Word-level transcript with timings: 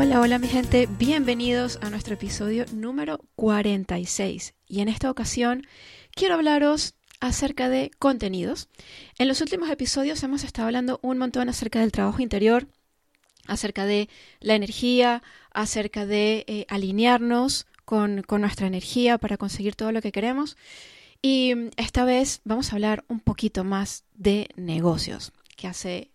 Hola, 0.00 0.20
hola 0.20 0.38
mi 0.38 0.46
gente, 0.46 0.86
bienvenidos 0.86 1.80
a 1.82 1.90
nuestro 1.90 2.14
episodio 2.14 2.66
número 2.72 3.18
46 3.34 4.54
y 4.68 4.80
en 4.80 4.88
esta 4.88 5.10
ocasión 5.10 5.66
quiero 6.12 6.34
hablaros 6.36 6.94
acerca 7.18 7.68
de 7.68 7.90
contenidos. 7.98 8.68
En 9.18 9.26
los 9.26 9.40
últimos 9.40 9.68
episodios 9.70 10.22
hemos 10.22 10.44
estado 10.44 10.66
hablando 10.66 11.00
un 11.02 11.18
montón 11.18 11.48
acerca 11.48 11.80
del 11.80 11.90
trabajo 11.90 12.22
interior, 12.22 12.68
acerca 13.48 13.86
de 13.86 14.08
la 14.38 14.54
energía, 14.54 15.24
acerca 15.50 16.06
de 16.06 16.44
eh, 16.46 16.64
alinearnos 16.68 17.66
con, 17.84 18.22
con 18.22 18.40
nuestra 18.42 18.68
energía 18.68 19.18
para 19.18 19.36
conseguir 19.36 19.74
todo 19.74 19.90
lo 19.90 20.00
que 20.00 20.12
queremos. 20.12 20.56
Y 21.22 21.70
esta 21.76 22.04
vez 22.04 22.40
vamos 22.44 22.70
a 22.70 22.76
hablar 22.76 23.04
un 23.08 23.18
poquito 23.18 23.64
más 23.64 24.04
de 24.14 24.48
negocios, 24.54 25.32
que 25.56 25.66
hace 25.66 26.12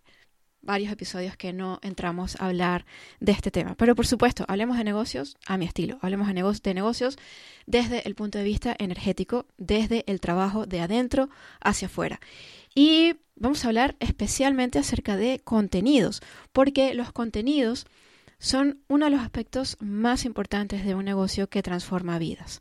varios 0.64 0.92
episodios 0.92 1.36
que 1.36 1.52
no 1.52 1.78
entramos 1.82 2.36
a 2.40 2.46
hablar 2.46 2.84
de 3.20 3.32
este 3.32 3.50
tema. 3.50 3.74
Pero 3.76 3.94
por 3.94 4.06
supuesto, 4.06 4.44
hablemos 4.48 4.76
de 4.76 4.84
negocios 4.84 5.36
a 5.46 5.56
mi 5.56 5.64
estilo. 5.64 5.98
Hablemos 6.00 6.28
de, 6.28 6.34
de 6.34 6.74
negocios 6.74 7.16
desde 7.66 8.06
el 8.06 8.14
punto 8.14 8.38
de 8.38 8.44
vista 8.44 8.74
energético, 8.78 9.46
desde 9.58 10.04
el 10.06 10.20
trabajo 10.20 10.66
de 10.66 10.80
adentro 10.80 11.28
hacia 11.60 11.86
afuera. 11.86 12.20
Y 12.74 13.14
vamos 13.36 13.64
a 13.64 13.68
hablar 13.68 13.96
especialmente 14.00 14.78
acerca 14.78 15.16
de 15.16 15.40
contenidos, 15.42 16.22
porque 16.52 16.94
los 16.94 17.12
contenidos 17.12 17.86
son 18.38 18.80
uno 18.88 19.06
de 19.06 19.12
los 19.12 19.20
aspectos 19.20 19.76
más 19.80 20.24
importantes 20.24 20.84
de 20.84 20.94
un 20.94 21.04
negocio 21.04 21.48
que 21.48 21.62
transforma 21.62 22.18
vidas. 22.18 22.60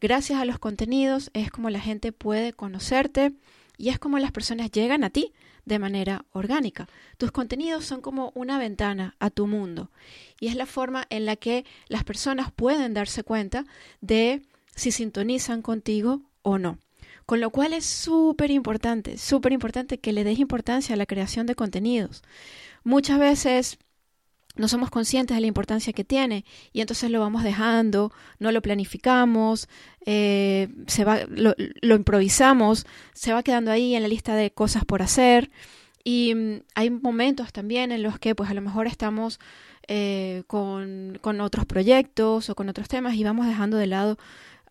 Gracias 0.00 0.38
a 0.38 0.44
los 0.44 0.58
contenidos 0.58 1.30
es 1.32 1.50
como 1.50 1.70
la 1.70 1.80
gente 1.80 2.12
puede 2.12 2.52
conocerte 2.52 3.32
y 3.78 3.88
es 3.88 3.98
como 3.98 4.18
las 4.18 4.32
personas 4.32 4.70
llegan 4.70 5.04
a 5.04 5.10
ti 5.10 5.32
de 5.66 5.78
manera 5.78 6.24
orgánica. 6.32 6.88
Tus 7.18 7.30
contenidos 7.30 7.84
son 7.84 8.00
como 8.00 8.32
una 8.34 8.58
ventana 8.58 9.14
a 9.18 9.28
tu 9.28 9.46
mundo 9.46 9.90
y 10.40 10.46
es 10.46 10.56
la 10.56 10.64
forma 10.64 11.06
en 11.10 11.26
la 11.26 11.36
que 11.36 11.66
las 11.88 12.04
personas 12.04 12.50
pueden 12.50 12.94
darse 12.94 13.22
cuenta 13.22 13.66
de 14.00 14.40
si 14.74 14.92
sintonizan 14.92 15.60
contigo 15.60 16.22
o 16.42 16.58
no. 16.58 16.78
Con 17.26 17.40
lo 17.40 17.50
cual 17.50 17.72
es 17.72 17.84
súper 17.84 18.52
importante, 18.52 19.18
súper 19.18 19.52
importante 19.52 19.98
que 19.98 20.12
le 20.12 20.22
des 20.22 20.38
importancia 20.38 20.94
a 20.94 20.96
la 20.96 21.06
creación 21.06 21.46
de 21.46 21.56
contenidos. 21.56 22.22
Muchas 22.84 23.18
veces 23.18 23.78
no 24.56 24.68
somos 24.68 24.90
conscientes 24.90 25.36
de 25.36 25.40
la 25.40 25.46
importancia 25.46 25.92
que 25.92 26.04
tiene 26.04 26.44
y 26.72 26.80
entonces 26.80 27.10
lo 27.10 27.20
vamos 27.20 27.42
dejando, 27.42 28.12
no 28.38 28.52
lo 28.52 28.62
planificamos, 28.62 29.68
eh, 30.04 30.68
se 30.86 31.04
va, 31.04 31.20
lo, 31.28 31.54
improvisamos, 31.94 32.86
se 33.12 33.32
va 33.32 33.42
quedando 33.42 33.70
ahí 33.70 33.94
en 33.94 34.02
la 34.02 34.08
lista 34.08 34.34
de 34.34 34.50
cosas 34.50 34.84
por 34.84 35.02
hacer. 35.02 35.50
Y 36.04 36.34
mm, 36.34 36.60
hay 36.74 36.90
momentos 36.90 37.52
también 37.52 37.92
en 37.92 38.02
los 38.02 38.18
que 38.18 38.34
pues 38.34 38.50
a 38.50 38.54
lo 38.54 38.62
mejor 38.62 38.86
estamos 38.86 39.40
eh, 39.88 40.42
con, 40.46 41.18
con, 41.20 41.40
otros 41.40 41.66
proyectos 41.66 42.50
o 42.50 42.54
con 42.54 42.68
otros 42.68 42.88
temas 42.88 43.14
y 43.14 43.24
vamos 43.24 43.46
dejando 43.46 43.76
de 43.76 43.86
lado 43.86 44.18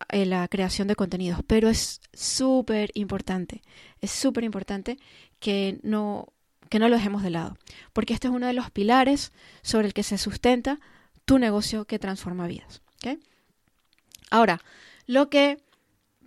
eh, 0.10 0.26
la 0.26 0.48
creación 0.50 0.88
de 0.88 0.96
contenidos, 0.96 1.40
pero 1.48 1.70
es 1.70 2.02
súper 2.14 2.92
importante, 2.96 3.62
es 4.02 4.12
súper 4.12 4.44
importante 4.44 4.98
que 5.40 5.80
no 5.84 6.34
que 6.70 6.80
no 6.80 6.90
lo 6.90 6.96
dejemos 6.96 7.24
de 7.24 7.30
lado, 7.30 7.58
porque 7.94 8.14
este 8.14 8.28
es 8.28 8.34
uno 8.34 8.48
de 8.48 8.54
los 8.54 8.72
pilares 8.72 9.32
sobre 9.62 9.88
el 9.88 9.94
que 9.94 10.04
se 10.04 10.18
sustenta 10.18 10.80
tu 11.26 11.40
negocio 11.40 11.86
que 11.86 12.00
transforma 12.00 12.48
vidas. 12.48 12.82
Ahora, 14.32 14.62
lo 15.06 15.30
que 15.30 15.60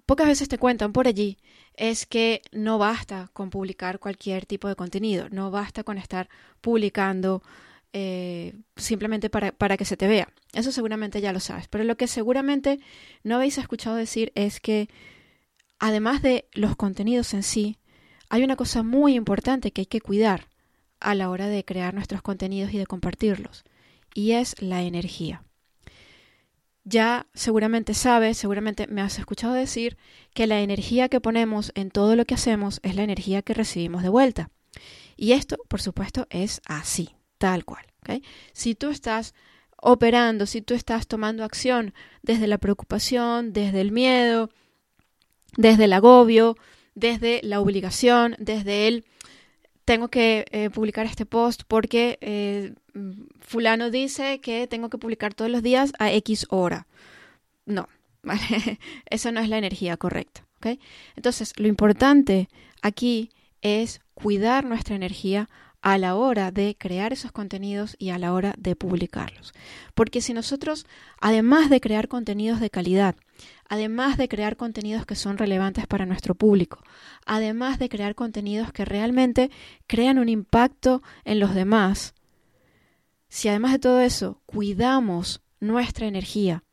pocas 0.06 0.28
veces 0.28 0.48
te 0.48 0.58
cuentan 0.58 0.92
por 0.92 1.08
allí 1.08 1.36
es 1.74 2.06
que 2.06 2.42
no 2.52 2.78
basta 2.78 3.28
con 3.32 3.50
publicar 3.50 3.98
cualquier 3.98 4.46
tipo 4.46 4.68
de 4.68 4.76
contenido, 4.76 5.28
no 5.30 5.50
basta 5.50 5.84
con 5.84 5.98
estar 5.98 6.28
publicando 6.60 7.42
eh, 7.92 8.54
simplemente 8.76 9.30
para, 9.30 9.52
para, 9.52 9.76
que 9.76 9.84
se 9.84 9.96
te 9.96 10.08
vea. 10.08 10.28
Eso 10.52 10.72
seguramente 10.72 11.20
ya 11.20 11.32
lo 11.32 11.40
sabes, 11.40 11.68
pero 11.68 11.84
lo 11.84 11.96
que 11.96 12.06
seguramente 12.06 12.80
no 13.22 13.36
habéis 13.36 13.58
escuchado 13.58 13.96
decir 13.96 14.32
es 14.34 14.60
que 14.60 14.88
además 15.78 16.22
de 16.22 16.48
los 16.52 16.76
contenidos 16.76 17.34
en 17.34 17.42
sí, 17.42 17.78
hay 18.28 18.44
una 18.44 18.56
cosa 18.56 18.82
muy 18.82 19.14
importante 19.14 19.70
que 19.70 19.82
hay 19.82 19.86
que 19.86 20.00
cuidar 20.00 20.48
a 21.00 21.14
la 21.14 21.30
hora 21.30 21.48
de 21.48 21.64
crear 21.64 21.94
nuestros 21.94 22.22
contenidos 22.22 22.72
y 22.72 22.78
de 22.78 22.86
compartirlos, 22.86 23.64
y 24.14 24.32
es 24.32 24.60
la 24.60 24.82
energía. 24.82 25.44
Ya 26.84 27.26
seguramente 27.34 27.92
sabes, 27.92 28.38
seguramente 28.38 28.86
me 28.86 29.02
has 29.02 29.18
escuchado 29.18 29.52
decir 29.52 29.98
que 30.32 30.46
la 30.46 30.60
energía 30.60 31.08
que 31.08 31.20
ponemos 31.20 31.70
en 31.74 31.90
todo 31.90 32.16
lo 32.16 32.24
que 32.24 32.34
hacemos 32.34 32.80
es 32.82 32.96
la 32.96 33.02
energía 33.02 33.42
que 33.42 33.52
recibimos 33.52 34.02
de 34.02 34.08
vuelta. 34.08 34.50
Y 35.16 35.32
esto, 35.32 35.58
por 35.68 35.82
supuesto, 35.82 36.26
es 36.30 36.62
así, 36.66 37.10
tal 37.36 37.64
cual. 37.64 37.84
Si 38.54 38.74
tú 38.74 38.88
estás 38.88 39.34
operando, 39.76 40.46
si 40.46 40.62
tú 40.62 40.74
estás 40.74 41.06
tomando 41.06 41.44
acción 41.44 41.92
desde 42.22 42.46
la 42.46 42.58
preocupación, 42.58 43.52
desde 43.52 43.82
el 43.82 43.92
miedo, 43.92 44.48
desde 45.56 45.84
el 45.84 45.92
agobio, 45.92 46.56
desde 46.98 47.40
la 47.42 47.60
obligación, 47.60 48.36
desde 48.38 48.88
el 48.88 49.04
tengo 49.84 50.08
que 50.08 50.44
eh, 50.50 50.68
publicar 50.68 51.06
este 51.06 51.24
post 51.24 51.62
porque 51.66 52.18
eh, 52.20 52.74
fulano 53.40 53.90
dice 53.90 54.40
que 54.40 54.66
tengo 54.66 54.90
que 54.90 54.98
publicar 54.98 55.32
todos 55.32 55.50
los 55.50 55.62
días 55.62 55.92
a 55.98 56.12
X 56.12 56.46
hora. 56.50 56.86
No, 57.64 57.88
¿vale? 58.22 58.78
Eso 59.08 59.32
no 59.32 59.40
es 59.40 59.48
la 59.48 59.58
energía 59.58 59.96
correcta. 59.96 60.44
Entonces, 61.14 61.54
lo 61.56 61.68
importante 61.68 62.48
aquí 62.82 63.30
es 63.62 64.00
cuidar 64.14 64.64
nuestra 64.64 64.96
energía 64.96 65.48
a 65.80 65.96
la 65.96 66.16
hora 66.16 66.50
de 66.50 66.76
crear 66.76 67.12
esos 67.12 67.30
contenidos 67.30 67.94
y 67.98 68.10
a 68.10 68.18
la 68.18 68.32
hora 68.32 68.54
de 68.58 68.74
publicarlos. 68.74 69.54
Porque 69.94 70.20
si 70.20 70.34
nosotros, 70.34 70.86
además 71.20 71.70
de 71.70 71.80
crear 71.80 72.08
contenidos 72.08 72.60
de 72.60 72.70
calidad, 72.70 73.14
además 73.68 74.16
de 74.16 74.28
crear 74.28 74.56
contenidos 74.56 75.04
que 75.04 75.14
son 75.14 75.38
relevantes 75.38 75.86
para 75.86 76.06
nuestro 76.06 76.34
público, 76.34 76.82
además 77.26 77.78
de 77.78 77.88
crear 77.88 78.14
contenidos 78.14 78.72
que 78.72 78.84
realmente 78.84 79.50
crean 79.86 80.18
un 80.18 80.28
impacto 80.28 81.02
en 81.24 81.38
los 81.38 81.54
demás, 81.54 82.14
si 83.28 83.48
además 83.48 83.72
de 83.72 83.78
todo 83.78 84.00
eso 84.00 84.40
cuidamos 84.46 85.42
nuestra 85.60 86.06
energía 86.06 86.64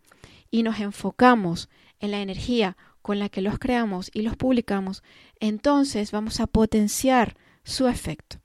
y 0.49 0.63
nos 0.63 0.79
enfocamos 0.79 1.69
en 1.99 2.11
la 2.11 2.21
energía 2.21 2.77
con 3.01 3.19
la 3.19 3.29
que 3.29 3.41
los 3.41 3.59
creamos 3.59 4.09
y 4.13 4.21
los 4.21 4.37
publicamos, 4.37 5.03
entonces 5.39 6.11
vamos 6.11 6.39
a 6.39 6.47
potenciar 6.47 7.35
su 7.63 7.87
efecto. 7.87 8.37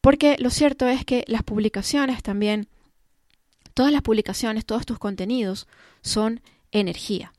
Porque 0.00 0.36
lo 0.38 0.50
cierto 0.50 0.88
es 0.88 1.04
que 1.04 1.24
las 1.28 1.42
publicaciones 1.42 2.22
también, 2.22 2.68
todas 3.74 3.92
las 3.92 4.02
publicaciones, 4.02 4.66
todos 4.66 4.86
tus 4.86 4.98
contenidos 4.98 5.66
son 6.02 6.40
energía 6.72 7.32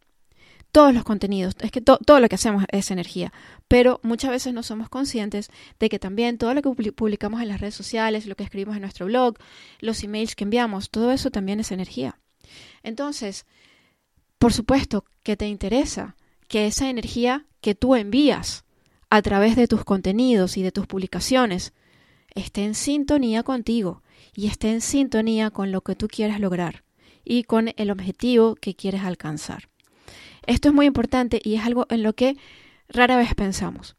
todos 0.71 0.93
los 0.93 1.03
contenidos, 1.03 1.55
es 1.59 1.71
que 1.71 1.81
todo 1.81 2.19
lo 2.19 2.29
que 2.29 2.35
hacemos 2.35 2.65
es 2.71 2.91
energía, 2.91 3.33
pero 3.67 3.99
muchas 4.03 4.31
veces 4.31 4.53
no 4.53 4.63
somos 4.63 4.89
conscientes 4.89 5.49
de 5.79 5.89
que 5.89 5.99
también 5.99 6.37
todo 6.37 6.53
lo 6.53 6.61
que 6.61 6.91
publicamos 6.91 7.41
en 7.41 7.47
las 7.47 7.61
redes 7.61 7.75
sociales, 7.75 8.25
lo 8.25 8.35
que 8.35 8.43
escribimos 8.43 8.75
en 8.75 8.81
nuestro 8.81 9.07
blog, 9.07 9.35
los 9.79 10.03
emails 10.03 10.35
que 10.35 10.43
enviamos, 10.43 10.89
todo 10.89 11.11
eso 11.11 11.31
también 11.31 11.59
es 11.59 11.71
energía. 11.71 12.19
Entonces, 12.83 13.45
por 14.37 14.53
supuesto 14.53 15.05
que 15.23 15.35
te 15.35 15.47
interesa 15.47 16.15
que 16.47 16.67
esa 16.67 16.89
energía 16.89 17.45
que 17.61 17.75
tú 17.75 17.95
envías 17.95 18.63
a 19.09 19.21
través 19.21 19.55
de 19.55 19.67
tus 19.67 19.83
contenidos 19.83 20.57
y 20.57 20.63
de 20.63 20.71
tus 20.71 20.85
publicaciones 20.85 21.73
esté 22.35 22.63
en 22.63 22.75
sintonía 22.75 23.43
contigo 23.43 24.03
y 24.35 24.47
esté 24.47 24.71
en 24.71 24.81
sintonía 24.81 25.49
con 25.49 25.71
lo 25.71 25.81
que 25.81 25.95
tú 25.95 26.07
quieres 26.07 26.39
lograr 26.39 26.83
y 27.23 27.43
con 27.43 27.73
el 27.75 27.91
objetivo 27.91 28.55
que 28.55 28.75
quieres 28.75 29.01
alcanzar. 29.01 29.69
Esto 30.47 30.69
es 30.69 30.73
muy 30.73 30.85
importante 30.85 31.39
y 31.43 31.55
es 31.55 31.65
algo 31.65 31.85
en 31.89 32.01
lo 32.01 32.13
que 32.13 32.37
rara 32.89 33.17
vez 33.17 33.35
pensamos. 33.35 33.95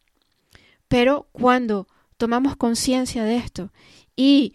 Pero 0.88 1.28
cuando 1.32 1.86
tomamos 2.16 2.56
conciencia 2.56 3.22
de 3.22 3.36
esto 3.36 3.70
y 4.16 4.54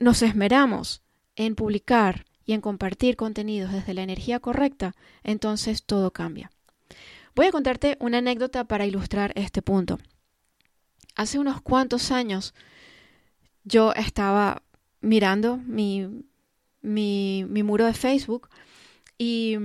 nos 0.00 0.22
esmeramos 0.22 1.02
en 1.36 1.54
publicar 1.54 2.26
y 2.44 2.52
en 2.52 2.60
compartir 2.60 3.16
contenidos 3.16 3.72
desde 3.72 3.94
la 3.94 4.02
energía 4.02 4.40
correcta, 4.40 4.94
entonces 5.22 5.84
todo 5.84 6.12
cambia. 6.12 6.50
Voy 7.36 7.46
a 7.46 7.52
contarte 7.52 7.96
una 8.00 8.18
anécdota 8.18 8.64
para 8.64 8.84
ilustrar 8.84 9.32
este 9.36 9.62
punto. 9.62 9.98
Hace 11.14 11.38
unos 11.38 11.62
cuantos 11.62 12.10
años 12.10 12.52
yo 13.62 13.92
estaba 13.94 14.62
mirando 15.00 15.56
mi, 15.56 16.08
mi, 16.80 17.46
mi 17.48 17.62
muro 17.62 17.86
de 17.86 17.94
Facebook 17.94 18.48
y 19.18 19.56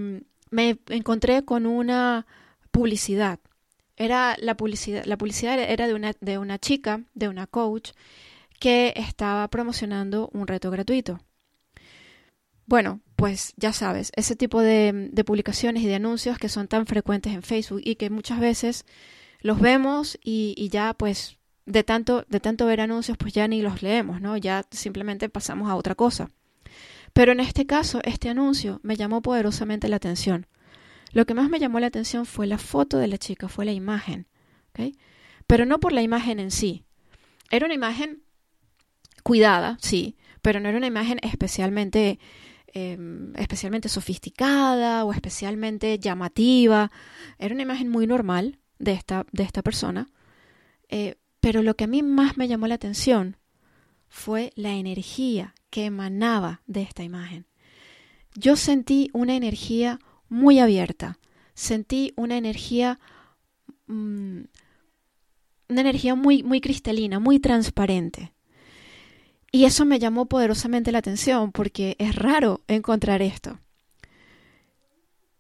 me 0.50 0.80
encontré 0.88 1.44
con 1.44 1.66
una 1.66 2.26
publicidad. 2.72 3.40
Era 3.96 4.36
la 4.40 4.56
publicidad, 4.56 5.06
la 5.06 5.18
publicidad 5.18 5.60
era 5.60 5.88
de 5.88 5.94
una, 5.94 6.14
de 6.22 6.38
una 6.38 6.60
chica, 6.60 7.02
de 7.14 7.28
una 7.28 7.48
coach, 7.48 7.92
que 8.60 8.94
estaba 8.96 9.48
promocionando 9.48 10.30
un 10.34 10.48
reto 10.48 10.70
gratuito. 10.72 11.20
Bueno, 12.66 13.02
pues 13.16 13.54
ya 13.56 13.74
sabes, 13.74 14.12
ese 14.16 14.36
tipo 14.36 14.62
de, 14.62 15.10
de, 15.12 15.24
publicaciones 15.24 15.84
y 15.84 15.88
de 15.88 15.96
anuncios 15.96 16.38
que 16.38 16.50
son 16.50 16.68
tan 16.68 16.86
frecuentes 16.86 17.34
en 17.34 17.42
Facebook 17.42 17.82
y 17.84 17.96
que 17.96 18.10
muchas 18.10 18.40
veces 18.40 18.86
los 19.42 19.60
vemos 19.62 20.20
y, 20.24 20.54
y, 20.58 20.70
ya 20.70 20.94
pues 20.94 21.38
de 21.66 21.84
tanto, 21.84 22.26
de 22.28 22.40
tanto 22.40 22.66
ver 22.66 22.82
anuncios 22.82 23.18
pues 23.18 23.34
ya 23.34 23.48
ni 23.48 23.62
los 23.62 23.82
leemos, 23.82 24.22
¿no? 24.22 24.38
Ya 24.38 24.66
simplemente 24.72 25.30
pasamos 25.30 25.70
a 25.70 25.76
otra 25.76 25.96
cosa. 25.96 26.30
Pero 27.18 27.32
en 27.32 27.40
este 27.40 27.66
caso, 27.66 28.00
este 28.04 28.30
anuncio 28.30 28.80
me 28.84 28.96
llamó 28.96 29.24
poderosamente 29.24 29.88
la 29.88 29.96
atención. 29.96 30.46
Lo 31.14 31.26
que 31.26 31.34
más 31.34 31.50
me 31.50 31.58
llamó 31.58 31.80
la 31.80 31.88
atención 31.88 32.28
fue 32.28 32.46
la 32.46 32.60
foto 32.60 33.00
de 33.00 33.08
la 33.08 33.18
chica, 33.18 33.48
fue 33.48 33.66
la 33.66 33.72
imagen. 33.72 34.28
Pero 35.48 35.66
no 35.66 35.80
por 35.80 35.94
la 35.94 36.04
imagen 36.04 36.40
en 36.40 36.52
sí. 36.52 36.84
Era 37.50 37.66
una 37.66 37.74
imagen 37.74 38.22
cuidada, 39.24 39.80
sí, 39.82 40.16
pero 40.44 40.60
no 40.60 40.70
era 40.70 40.78
una 40.78 40.86
imagen 40.86 41.18
especialmente, 41.24 42.20
eh, 42.72 43.00
especialmente 43.34 43.90
sofisticada 43.90 45.04
o 45.04 45.12
especialmente 45.12 45.98
llamativa. 45.98 46.92
Era 47.40 47.56
una 47.56 47.64
imagen 47.64 47.90
muy 47.90 48.06
normal 48.06 48.60
de 48.78 48.92
esta, 48.92 49.26
de 49.32 49.42
esta 49.42 49.64
persona. 49.64 50.08
Eh, 50.88 51.16
pero 51.40 51.64
lo 51.64 51.76
que 51.76 51.86
a 51.86 51.88
mí 51.88 52.04
más 52.04 52.38
me 52.38 52.48
llamó 52.48 52.68
la 52.68 52.76
atención 52.76 53.38
fue 54.10 54.52
la 54.56 54.74
energía 54.74 55.54
que 55.70 55.86
emanaba 55.86 56.62
de 56.68 56.82
esta 56.82 57.04
imagen. 57.04 57.46
Yo 58.36 58.56
sentí 58.56 59.10
una 59.14 59.36
energía 59.36 60.00
muy 60.30 60.60
abierta. 60.60 61.20
Sentí 61.54 62.14
una 62.16 62.38
energía, 62.38 63.00
mmm, 63.88 64.42
una 65.70 65.82
energía 65.82 66.16
muy, 66.16 66.44
muy 66.44 66.62
cristalina, 66.62 67.20
muy 67.20 67.40
transparente. 67.40 68.34
Y 69.52 69.66
eso 69.66 69.86
me 69.86 70.00
llamó 70.00 70.26
poderosamente 70.28 70.92
la 70.92 71.00
atención 71.00 71.52
porque 71.52 71.96
es 72.00 72.16
raro 72.16 72.62
encontrar 72.68 73.22
esto. 73.22 73.60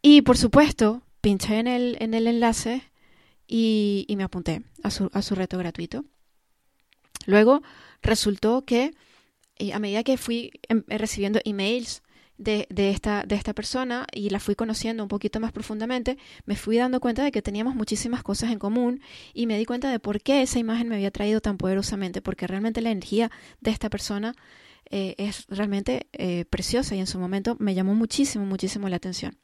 Y 0.01 0.21
por 0.21 0.37
supuesto, 0.37 1.03
pinché 1.21 1.59
en 1.59 1.67
el, 1.67 1.97
en 1.99 2.13
el 2.13 2.27
enlace 2.27 2.83
y, 3.47 4.05
y 4.07 4.15
me 4.15 4.23
apunté 4.23 4.63
a 4.83 4.89
su, 4.89 5.09
a 5.13 5.21
su, 5.21 5.35
reto 5.35 5.57
gratuito. 5.57 6.05
Luego 7.25 7.61
resultó 8.01 8.65
que 8.65 8.93
a 9.73 9.79
medida 9.79 10.03
que 10.03 10.17
fui 10.17 10.51
em, 10.69 10.83
recibiendo 10.87 11.39
emails 11.43 12.03
de, 12.37 12.67
de, 12.69 12.91
esta, 12.91 13.23
de 13.23 13.35
esta 13.35 13.53
persona 13.53 14.05
y 14.11 14.29
la 14.29 14.39
fui 14.39 14.55
conociendo 14.55 15.03
un 15.03 15.09
poquito 15.09 15.39
más 15.39 15.51
profundamente, 15.51 16.17
me 16.45 16.55
fui 16.55 16.77
dando 16.77 16.99
cuenta 16.99 17.23
de 17.23 17.31
que 17.31 17.41
teníamos 17.41 17.75
muchísimas 17.75 18.23
cosas 18.23 18.51
en 18.51 18.59
común 18.59 19.01
y 19.33 19.47
me 19.47 19.57
di 19.57 19.65
cuenta 19.65 19.89
de 19.89 19.99
por 19.99 20.21
qué 20.21 20.41
esa 20.41 20.59
imagen 20.59 20.87
me 20.87 20.95
había 20.95 21.11
traído 21.11 21.41
tan 21.41 21.57
poderosamente, 21.57 22.21
porque 22.21 22.47
realmente 22.47 22.81
la 22.81 22.91
energía 22.91 23.31
de 23.59 23.71
esta 23.71 23.89
persona 23.89 24.35
eh, 24.89 25.15
es 25.17 25.45
realmente 25.47 26.07
eh, 26.13 26.45
preciosa 26.45 26.95
y 26.95 26.99
en 26.99 27.07
su 27.07 27.19
momento 27.19 27.57
me 27.59 27.73
llamó 27.73 27.95
muchísimo, 27.95 28.45
muchísimo 28.45 28.87
la 28.87 28.97
atención. 28.97 29.37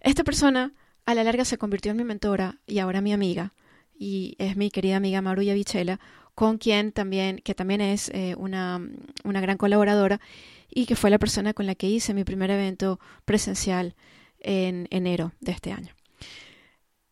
Esta 0.00 0.22
persona 0.22 0.74
a 1.06 1.14
la 1.14 1.24
larga 1.24 1.44
se 1.44 1.58
convirtió 1.58 1.90
en 1.90 1.96
mi 1.96 2.04
mentora 2.04 2.60
y 2.66 2.78
ahora 2.78 3.00
mi 3.00 3.12
amiga 3.12 3.54
y 3.96 4.36
es 4.38 4.56
mi 4.56 4.70
querida 4.70 4.96
amiga 4.96 5.22
Maruya 5.22 5.54
Vichela, 5.54 6.00
con 6.34 6.58
quien 6.58 6.92
también, 6.92 7.38
que 7.38 7.54
también 7.54 7.80
es 7.80 8.10
eh, 8.10 8.34
una, 8.36 8.80
una 9.24 9.40
gran 9.40 9.56
colaboradora 9.56 10.20
y 10.68 10.86
que 10.86 10.96
fue 10.96 11.10
la 11.10 11.18
persona 11.18 11.54
con 11.54 11.66
la 11.66 11.74
que 11.74 11.88
hice 11.88 12.14
mi 12.14 12.24
primer 12.24 12.50
evento 12.50 12.98
presencial 13.24 13.94
en 14.40 14.88
enero 14.90 15.32
de 15.40 15.52
este 15.52 15.72
año. 15.72 15.94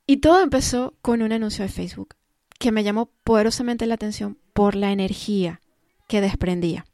Y 0.06 0.19
todo 0.19 0.42
empezó 0.42 0.94
con 1.00 1.22
un 1.22 1.32
anuncio 1.32 1.62
de 1.64 1.70
Facebook 1.70 2.16
que 2.58 2.72
me 2.72 2.84
llamó 2.84 3.06
poderosamente 3.24 3.86
la 3.86 3.94
atención 3.94 4.38
por 4.52 4.74
la 4.74 4.92
energía 4.92 5.60
que 6.08 6.20
desprendía. 6.20 6.84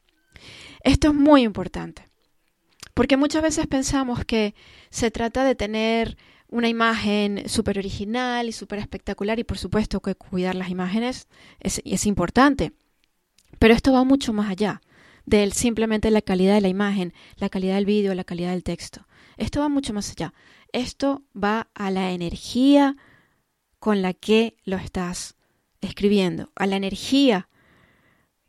Esto 0.82 1.08
es 1.08 1.14
muy 1.14 1.42
importante, 1.42 2.06
porque 2.94 3.16
muchas 3.16 3.42
veces 3.42 3.66
pensamos 3.66 4.24
que 4.24 4.54
se 4.90 5.10
trata 5.10 5.44
de 5.44 5.54
tener 5.54 6.16
una 6.48 6.68
imagen 6.68 7.48
súper 7.48 7.78
original 7.78 8.48
y 8.48 8.52
súper 8.52 8.78
espectacular 8.78 9.38
y 9.38 9.44
por 9.44 9.58
supuesto 9.58 10.00
que 10.00 10.14
cuidar 10.14 10.54
las 10.54 10.70
imágenes 10.70 11.28
es, 11.60 12.06
importante, 12.06 12.72
pero 13.58 13.74
esto 13.74 13.92
va 13.92 14.04
mucho 14.04 14.32
más 14.32 14.50
allá 14.50 14.80
de 15.26 15.50
simplemente 15.50 16.10
la 16.10 16.22
calidad 16.22 16.54
de 16.54 16.62
la 16.62 16.68
imagen, 16.68 17.12
la 17.36 17.50
calidad 17.50 17.74
del 17.74 17.84
vídeo, 17.84 18.14
la 18.14 18.24
calidad 18.24 18.50
del 18.50 18.64
texto. 18.64 19.06
Esto 19.36 19.60
va 19.60 19.68
mucho 19.68 19.92
más 19.92 20.10
allá. 20.10 20.32
Esto 20.72 21.22
va 21.36 21.68
a 21.74 21.90
la 21.90 22.12
energía 22.12 22.96
con 23.78 24.00
la 24.00 24.14
que 24.14 24.56
lo 24.64 24.76
estás 24.76 25.36
escribiendo, 25.82 26.50
a 26.56 26.66
la 26.66 26.76
energía 26.76 27.48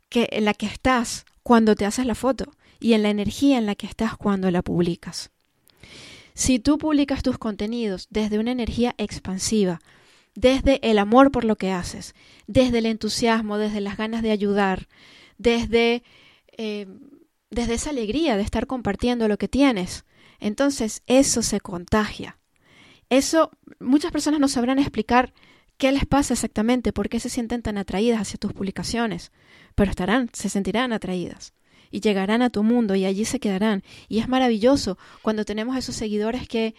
que, 0.08 0.28
en 0.32 0.46
la 0.46 0.54
que 0.54 0.66
estás 0.66 1.26
cuando 1.42 1.74
te 1.74 1.84
haces 1.84 2.06
la 2.06 2.14
foto 2.14 2.50
y 2.80 2.94
en 2.94 3.02
la 3.02 3.10
energía 3.10 3.58
en 3.58 3.66
la 3.66 3.74
que 3.74 3.86
estás 3.86 4.16
cuando 4.16 4.50
la 4.50 4.62
publicas. 4.62 5.30
Si 6.34 6.58
tú 6.58 6.78
publicas 6.78 7.22
tus 7.22 7.38
contenidos 7.38 8.06
desde 8.10 8.38
una 8.38 8.52
energía 8.52 8.94
expansiva, 8.98 9.80
desde 10.34 10.78
el 10.88 10.98
amor 10.98 11.30
por 11.30 11.44
lo 11.44 11.56
que 11.56 11.72
haces, 11.72 12.14
desde 12.46 12.78
el 12.78 12.86
entusiasmo, 12.86 13.58
desde 13.58 13.80
las 13.80 13.96
ganas 13.96 14.22
de 14.22 14.30
ayudar, 14.30 14.88
desde 15.38 16.02
eh, 16.56 16.86
desde 17.50 17.74
esa 17.74 17.90
alegría 17.90 18.36
de 18.36 18.42
estar 18.42 18.66
compartiendo 18.66 19.28
lo 19.28 19.38
que 19.38 19.48
tienes. 19.48 20.04
Entonces 20.38 21.02
eso 21.06 21.42
se 21.42 21.60
contagia. 21.60 22.38
Eso 23.08 23.50
muchas 23.80 24.12
personas 24.12 24.40
no 24.40 24.48
sabrán 24.48 24.78
explicar 24.78 25.32
qué 25.76 25.90
les 25.90 26.06
pasa 26.06 26.34
exactamente, 26.34 26.92
por 26.92 27.08
qué 27.08 27.18
se 27.18 27.28
sienten 27.28 27.62
tan 27.62 27.76
atraídas 27.76 28.20
hacia 28.20 28.38
tus 28.38 28.52
publicaciones, 28.52 29.32
pero 29.74 29.90
estarán, 29.90 30.30
se 30.32 30.48
sentirán 30.48 30.92
atraídas 30.92 31.54
y 31.90 32.00
llegarán 32.00 32.42
a 32.42 32.50
tu 32.50 32.62
mundo 32.62 32.94
y 32.94 33.04
allí 33.04 33.24
se 33.24 33.40
quedarán. 33.40 33.82
Y 34.08 34.18
es 34.18 34.28
maravilloso 34.28 34.98
cuando 35.22 35.44
tenemos 35.44 35.76
esos 35.76 35.96
seguidores 35.96 36.48
que 36.48 36.74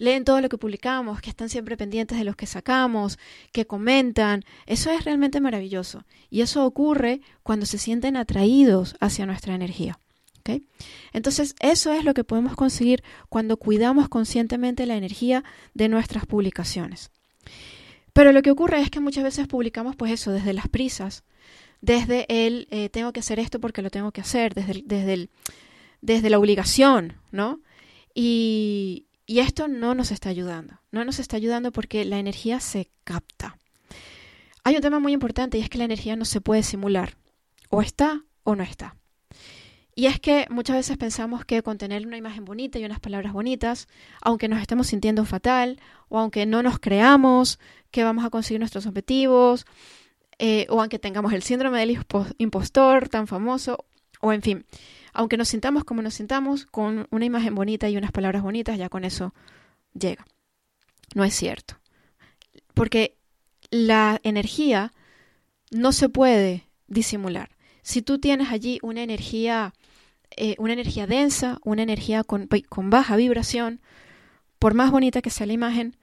leen 0.00 0.24
todo 0.24 0.40
lo 0.40 0.48
que 0.48 0.58
publicamos, 0.58 1.20
que 1.20 1.30
están 1.30 1.48
siempre 1.48 1.76
pendientes 1.76 2.18
de 2.18 2.24
los 2.24 2.34
que 2.34 2.46
sacamos, 2.46 3.18
que 3.52 3.66
comentan. 3.66 4.44
Eso 4.66 4.90
es 4.90 5.04
realmente 5.04 5.40
maravilloso. 5.40 6.04
Y 6.30 6.40
eso 6.40 6.64
ocurre 6.64 7.20
cuando 7.42 7.66
se 7.66 7.78
sienten 7.78 8.16
atraídos 8.16 8.96
hacia 9.00 9.26
nuestra 9.26 9.54
energía. 9.54 10.00
¿okay? 10.40 10.64
Entonces, 11.12 11.54
eso 11.60 11.92
es 11.92 12.04
lo 12.04 12.14
que 12.14 12.24
podemos 12.24 12.56
conseguir 12.56 13.04
cuando 13.28 13.58
cuidamos 13.58 14.08
conscientemente 14.08 14.86
la 14.86 14.96
energía 14.96 15.44
de 15.74 15.88
nuestras 15.88 16.26
publicaciones. 16.26 17.10
Pero 18.12 18.32
lo 18.32 18.42
que 18.42 18.50
ocurre 18.50 18.80
es 18.80 18.90
que 18.90 19.00
muchas 19.00 19.22
veces 19.22 19.46
publicamos 19.46 19.96
pues 19.96 20.12
eso 20.12 20.32
desde 20.32 20.52
las 20.52 20.68
prisas, 20.68 21.22
desde 21.80 22.26
el 22.28 22.68
eh, 22.70 22.88
tengo 22.88 23.12
que 23.12 23.20
hacer 23.20 23.38
esto 23.38 23.60
porque 23.60 23.82
lo 23.82 23.90
tengo 23.90 24.12
que 24.12 24.20
hacer, 24.20 24.54
desde, 24.54 24.82
desde, 24.84 25.12
el, 25.14 25.30
desde 26.00 26.30
la 26.30 26.38
obligación, 26.38 27.14
¿no? 27.30 27.60
Y, 28.14 29.06
y 29.26 29.38
esto 29.40 29.68
no 29.68 29.94
nos 29.94 30.10
está 30.10 30.28
ayudando, 30.28 30.80
no 30.90 31.04
nos 31.04 31.18
está 31.18 31.36
ayudando 31.36 31.72
porque 31.72 32.04
la 32.04 32.18
energía 32.18 32.60
se 32.60 32.90
capta. 33.04 33.56
Hay 34.64 34.76
un 34.76 34.82
tema 34.82 34.98
muy 34.98 35.12
importante 35.12 35.58
y 35.58 35.62
es 35.62 35.70
que 35.70 35.78
la 35.78 35.84
energía 35.84 36.16
no 36.16 36.24
se 36.24 36.40
puede 36.40 36.62
simular, 36.62 37.16
o 37.68 37.80
está 37.80 38.24
o 38.42 38.56
no 38.56 38.62
está. 38.62 38.96
Y 39.94 40.06
es 40.06 40.20
que 40.20 40.46
muchas 40.50 40.76
veces 40.76 40.96
pensamos 40.96 41.44
que 41.44 41.62
con 41.62 41.76
tener 41.76 42.06
una 42.06 42.16
imagen 42.16 42.44
bonita 42.44 42.78
y 42.78 42.84
unas 42.84 43.00
palabras 43.00 43.32
bonitas, 43.32 43.88
aunque 44.22 44.48
nos 44.48 44.60
estemos 44.60 44.86
sintiendo 44.86 45.24
fatal, 45.24 45.80
o 46.08 46.18
aunque 46.18 46.46
no 46.46 46.62
nos 46.62 46.78
creamos 46.78 47.58
que 47.90 48.04
vamos 48.04 48.24
a 48.24 48.30
conseguir 48.30 48.60
nuestros 48.60 48.86
objetivos, 48.86 49.66
eh, 50.42 50.66
o 50.70 50.80
aunque 50.80 50.98
tengamos 50.98 51.34
el 51.34 51.42
síndrome 51.42 51.78
del 51.78 52.02
impostor 52.38 53.10
tan 53.10 53.26
famoso, 53.26 53.84
o 54.22 54.32
en 54.32 54.40
fin, 54.40 54.64
aunque 55.12 55.36
nos 55.36 55.48
sintamos 55.48 55.84
como 55.84 56.00
nos 56.00 56.14
sintamos, 56.14 56.64
con 56.64 57.06
una 57.10 57.26
imagen 57.26 57.54
bonita 57.54 57.90
y 57.90 57.98
unas 57.98 58.10
palabras 58.10 58.42
bonitas, 58.42 58.78
ya 58.78 58.88
con 58.88 59.04
eso 59.04 59.34
llega. 59.92 60.26
No 61.14 61.24
es 61.24 61.34
cierto. 61.34 61.78
Porque 62.72 63.18
la 63.70 64.18
energía 64.22 64.94
no 65.70 65.92
se 65.92 66.08
puede 66.08 66.66
disimular. 66.86 67.50
Si 67.82 68.00
tú 68.00 68.18
tienes 68.18 68.50
allí 68.50 68.78
una 68.80 69.02
energía, 69.02 69.74
eh, 70.38 70.54
una 70.56 70.72
energía 70.72 71.06
densa, 71.06 71.58
una 71.64 71.82
energía 71.82 72.24
con, 72.24 72.48
con 72.70 72.88
baja 72.88 73.16
vibración, 73.16 73.82
por 74.58 74.72
más 74.72 74.90
bonita 74.90 75.20
que 75.20 75.28
sea 75.28 75.46
la 75.46 75.52
imagen, 75.52 75.98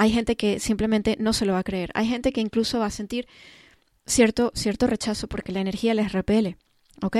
hay 0.00 0.10
gente 0.10 0.34
que 0.34 0.60
simplemente 0.60 1.18
no 1.20 1.34
se 1.34 1.44
lo 1.44 1.52
va 1.52 1.58
a 1.58 1.62
creer. 1.62 1.90
Hay 1.92 2.06
gente 2.06 2.32
que 2.32 2.40
incluso 2.40 2.78
va 2.78 2.86
a 2.86 2.90
sentir 2.90 3.28
cierto, 4.06 4.50
cierto 4.54 4.86
rechazo 4.86 5.28
porque 5.28 5.52
la 5.52 5.60
energía 5.60 5.92
les 5.92 6.12
repele. 6.12 6.56
¿Ok? 7.02 7.18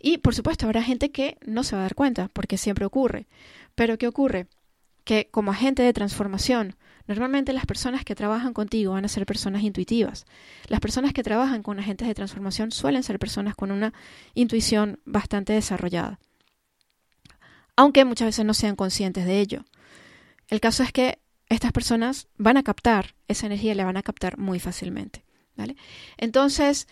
Y 0.00 0.18
por 0.18 0.34
supuesto 0.34 0.66
habrá 0.66 0.82
gente 0.82 1.12
que 1.12 1.38
no 1.46 1.62
se 1.62 1.76
va 1.76 1.82
a 1.82 1.84
dar 1.84 1.94
cuenta, 1.94 2.28
porque 2.32 2.58
siempre 2.58 2.84
ocurre. 2.84 3.28
Pero 3.76 3.98
¿qué 3.98 4.08
ocurre? 4.08 4.48
Que 5.04 5.28
como 5.30 5.52
agente 5.52 5.84
de 5.84 5.92
transformación, 5.92 6.74
normalmente 7.06 7.52
las 7.52 7.66
personas 7.66 8.04
que 8.04 8.16
trabajan 8.16 8.52
contigo 8.52 8.94
van 8.94 9.04
a 9.04 9.08
ser 9.08 9.24
personas 9.24 9.62
intuitivas. 9.62 10.26
Las 10.66 10.80
personas 10.80 11.12
que 11.12 11.22
trabajan 11.22 11.62
con 11.62 11.78
agentes 11.78 12.08
de 12.08 12.14
transformación 12.14 12.72
suelen 12.72 13.04
ser 13.04 13.20
personas 13.20 13.54
con 13.54 13.70
una 13.70 13.94
intuición 14.34 14.98
bastante 15.04 15.52
desarrollada. 15.52 16.18
aunque 17.76 18.04
muchas 18.04 18.26
veces 18.26 18.44
no 18.44 18.54
sean 18.54 18.74
conscientes 18.74 19.24
de 19.24 19.38
ello. 19.38 19.64
El 20.48 20.60
caso 20.60 20.82
es 20.82 20.92
que 20.92 21.21
estas 21.52 21.72
personas 21.72 22.28
van 22.38 22.56
a 22.56 22.62
captar 22.62 23.14
esa 23.28 23.46
energía 23.46 23.74
la 23.74 23.84
van 23.84 23.96
a 23.96 24.02
captar 24.02 24.38
muy 24.38 24.58
fácilmente. 24.60 25.24
¿vale? 25.56 25.76
Entonces, 26.16 26.88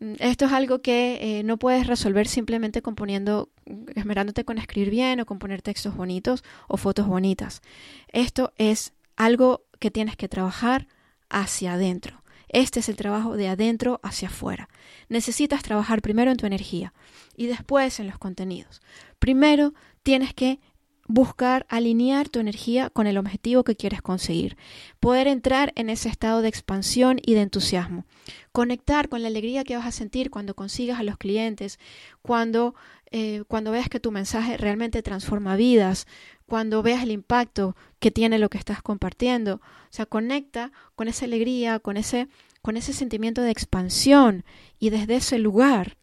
mm, 0.00 0.14
esto 0.18 0.46
es 0.46 0.52
algo 0.52 0.82
que 0.82 1.38
eh, 1.38 1.42
no 1.42 1.58
puedes 1.58 1.86
resolver 1.86 2.28
simplemente 2.28 2.82
componiendo, 2.82 3.50
esmerándote 3.94 4.44
con 4.44 4.58
escribir 4.58 4.90
bien 4.90 5.20
o 5.20 5.26
con 5.26 5.38
poner 5.38 5.62
textos 5.62 5.96
bonitos 5.96 6.44
o 6.68 6.76
fotos 6.76 7.06
bonitas. 7.06 7.62
Esto 8.08 8.52
es 8.56 8.92
algo 9.16 9.64
que 9.78 9.90
tienes 9.90 10.16
que 10.16 10.28
trabajar 10.28 10.88
hacia 11.28 11.74
adentro. 11.74 12.22
Este 12.48 12.80
es 12.80 12.88
el 12.88 12.96
trabajo 12.96 13.36
de 13.36 13.48
adentro 13.48 14.00
hacia 14.02 14.28
afuera. 14.28 14.68
Necesitas 15.08 15.62
trabajar 15.62 16.00
primero 16.00 16.30
en 16.30 16.36
tu 16.36 16.46
energía 16.46 16.92
y 17.36 17.46
después 17.46 17.98
en 17.98 18.06
los 18.06 18.18
contenidos. 18.18 18.80
Primero 19.18 19.74
tienes 20.02 20.32
que 20.32 20.60
buscar 21.08 21.66
alinear 21.68 22.28
tu 22.28 22.40
energía 22.40 22.90
con 22.90 23.06
el 23.06 23.18
objetivo 23.18 23.64
que 23.64 23.76
quieres 23.76 24.02
conseguir, 24.02 24.56
poder 25.00 25.28
entrar 25.28 25.72
en 25.76 25.90
ese 25.90 26.08
estado 26.08 26.42
de 26.42 26.48
expansión 26.48 27.20
y 27.24 27.34
de 27.34 27.42
entusiasmo, 27.42 28.04
conectar 28.52 29.08
con 29.08 29.22
la 29.22 29.28
alegría 29.28 29.64
que 29.64 29.76
vas 29.76 29.86
a 29.86 29.92
sentir 29.92 30.30
cuando 30.30 30.54
consigas 30.54 30.98
a 30.98 31.04
los 31.04 31.16
clientes, 31.16 31.78
cuando, 32.22 32.74
eh, 33.10 33.44
cuando 33.48 33.70
veas 33.70 33.88
que 33.88 34.00
tu 34.00 34.10
mensaje 34.10 34.56
realmente 34.56 35.02
transforma 35.02 35.56
vidas, 35.56 36.06
cuando 36.46 36.82
veas 36.82 37.02
el 37.02 37.10
impacto 37.10 37.76
que 37.98 38.10
tiene 38.10 38.38
lo 38.38 38.48
que 38.48 38.58
estás 38.58 38.82
compartiendo. 38.82 39.56
O 39.56 39.90
sea, 39.90 40.06
conecta 40.06 40.72
con 40.94 41.08
esa 41.08 41.24
alegría, 41.24 41.78
con 41.78 41.96
ese, 41.96 42.28
con 42.62 42.76
ese 42.76 42.92
sentimiento 42.92 43.42
de 43.42 43.50
expansión 43.50 44.44
y 44.78 44.90
desde 44.90 45.16
ese 45.16 45.38
lugar 45.38 45.96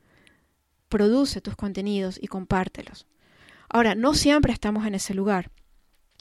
produce 0.90 1.42
tus 1.42 1.56
contenidos 1.56 2.20
y 2.22 2.28
compártelos. 2.28 3.08
Ahora, 3.74 3.96
no 3.96 4.14
siempre 4.14 4.54
estamos 4.54 4.86
en 4.86 4.94
ese 4.94 5.16
lugar. 5.16 5.50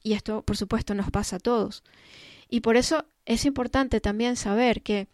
Y 0.03 0.15
esto, 0.15 0.43
por 0.43 0.57
supuesto, 0.57 0.95
nos 0.95 1.11
pasa 1.11 1.37
a 1.37 1.39
todos. 1.39 1.85
Y 2.49 2.61
por 2.61 2.79
eso 2.79 3.05
es 3.27 3.45
importante 3.45 4.01
también 4.01 4.37
saber 4.37 4.83
que 4.83 5.07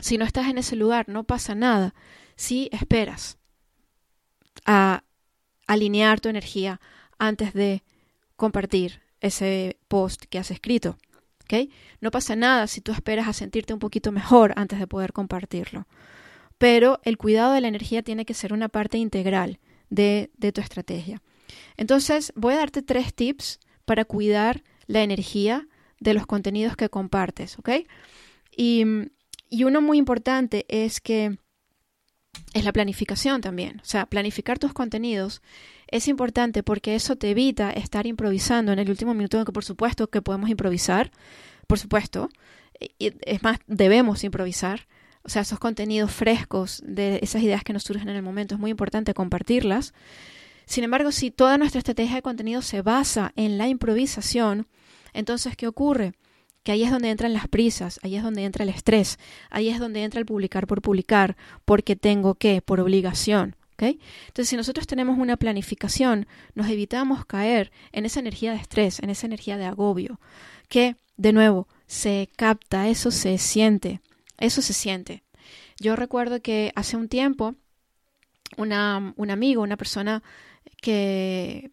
si 0.00 0.18
no 0.18 0.24
estás 0.24 0.48
en 0.48 0.58
ese 0.58 0.74
lugar, 0.74 1.08
no 1.08 1.24
pasa 1.24 1.54
nada 1.54 1.94
si 2.34 2.68
esperas 2.72 3.38
a 4.66 5.04
alinear 5.68 6.20
tu 6.20 6.28
energía 6.28 6.80
antes 7.18 7.54
de 7.54 7.84
compartir 8.34 9.00
ese 9.20 9.78
post 9.86 10.24
que 10.24 10.38
has 10.38 10.50
escrito. 10.50 10.98
¿okay? 11.44 11.70
No 12.00 12.10
pasa 12.10 12.34
nada 12.34 12.66
si 12.66 12.80
tú 12.80 12.90
esperas 12.90 13.28
a 13.28 13.32
sentirte 13.32 13.72
un 13.72 13.78
poquito 13.78 14.10
mejor 14.10 14.54
antes 14.56 14.80
de 14.80 14.88
poder 14.88 15.12
compartirlo. 15.12 15.86
Pero 16.58 16.98
el 17.04 17.16
cuidado 17.16 17.52
de 17.52 17.60
la 17.60 17.68
energía 17.68 18.02
tiene 18.02 18.24
que 18.24 18.34
ser 18.34 18.52
una 18.52 18.68
parte 18.68 18.98
integral 18.98 19.60
de, 19.88 20.30
de 20.36 20.50
tu 20.50 20.60
estrategia. 20.60 21.22
Entonces, 21.76 22.32
voy 22.36 22.54
a 22.54 22.58
darte 22.58 22.82
tres 22.82 23.14
tips 23.14 23.58
para 23.84 24.04
cuidar 24.04 24.62
la 24.86 25.02
energía 25.02 25.66
de 26.00 26.14
los 26.14 26.26
contenidos 26.26 26.76
que 26.76 26.88
compartes, 26.88 27.58
¿ok? 27.58 27.70
Y, 28.56 28.84
uno 29.64 29.80
muy 29.80 29.98
importante 29.98 30.64
es 30.68 31.00
que 31.00 31.38
es 32.54 32.64
la 32.64 32.72
planificación 32.72 33.40
también. 33.40 33.80
O 33.80 33.84
sea, 33.84 34.06
planificar 34.06 34.58
tus 34.58 34.72
contenidos 34.72 35.42
es 35.88 36.08
importante 36.08 36.62
porque 36.62 36.94
eso 36.94 37.16
te 37.16 37.30
evita 37.30 37.70
estar 37.70 38.06
improvisando 38.06 38.72
en 38.72 38.78
el 38.78 38.90
último 38.90 39.14
minuto, 39.14 39.44
que 39.44 39.52
por 39.52 39.64
supuesto 39.64 40.08
que 40.08 40.22
podemos 40.22 40.50
improvisar, 40.50 41.10
por 41.66 41.78
supuesto. 41.78 42.28
Y 42.98 43.12
es 43.22 43.42
más, 43.42 43.58
debemos 43.66 44.24
improvisar. 44.24 44.86
O 45.22 45.28
sea, 45.28 45.42
esos 45.42 45.58
contenidos 45.58 46.12
frescos 46.12 46.82
de 46.86 47.18
esas 47.22 47.42
ideas 47.42 47.62
que 47.62 47.72
nos 47.72 47.82
surgen 47.82 48.08
en 48.08 48.16
el 48.16 48.22
momento 48.22 48.54
es 48.54 48.60
muy 48.60 48.70
importante 48.70 49.14
compartirlas. 49.14 49.92
Sin 50.70 50.84
embargo, 50.84 51.10
si 51.10 51.32
toda 51.32 51.58
nuestra 51.58 51.80
estrategia 51.80 52.14
de 52.14 52.22
contenido 52.22 52.62
se 52.62 52.80
basa 52.80 53.32
en 53.34 53.58
la 53.58 53.66
improvisación, 53.66 54.68
entonces, 55.12 55.56
¿qué 55.56 55.66
ocurre? 55.66 56.12
Que 56.62 56.70
ahí 56.70 56.84
es 56.84 56.92
donde 56.92 57.10
entran 57.10 57.32
las 57.32 57.48
prisas, 57.48 57.98
ahí 58.04 58.14
es 58.14 58.22
donde 58.22 58.44
entra 58.44 58.62
el 58.62 58.68
estrés, 58.68 59.18
ahí 59.50 59.68
es 59.68 59.80
donde 59.80 60.04
entra 60.04 60.20
el 60.20 60.26
publicar 60.26 60.68
por 60.68 60.80
publicar, 60.80 61.36
porque 61.64 61.96
tengo 61.96 62.36
que, 62.36 62.62
por 62.62 62.78
obligación. 62.78 63.56
Entonces, 63.78 64.48
si 64.48 64.56
nosotros 64.56 64.86
tenemos 64.86 65.18
una 65.18 65.36
planificación, 65.36 66.28
nos 66.54 66.68
evitamos 66.68 67.26
caer 67.26 67.72
en 67.90 68.06
esa 68.06 68.20
energía 68.20 68.52
de 68.52 68.58
estrés, 68.58 69.00
en 69.00 69.10
esa 69.10 69.26
energía 69.26 69.56
de 69.56 69.64
agobio, 69.64 70.20
que, 70.68 70.94
de 71.16 71.32
nuevo, 71.32 71.66
se 71.88 72.28
capta, 72.36 72.88
eso 72.88 73.10
se 73.10 73.38
siente, 73.38 74.02
eso 74.38 74.62
se 74.62 74.72
siente. 74.72 75.24
Yo 75.80 75.96
recuerdo 75.96 76.40
que 76.40 76.70
hace 76.76 76.96
un 76.96 77.08
tiempo, 77.08 77.56
un 78.56 78.72
amigo, 78.72 79.62
una 79.62 79.76
persona 79.76 80.22
que, 80.80 81.70